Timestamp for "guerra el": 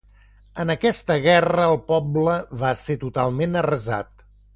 1.25-1.77